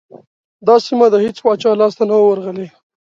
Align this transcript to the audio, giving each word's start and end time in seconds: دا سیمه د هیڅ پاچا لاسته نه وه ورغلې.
دا 0.67 0.75
سیمه 0.85 1.07
د 1.11 1.15
هیڅ 1.25 1.37
پاچا 1.45 1.71
لاسته 1.81 2.03
نه 2.09 2.15
وه 2.17 2.25
ورغلې. 2.27 2.67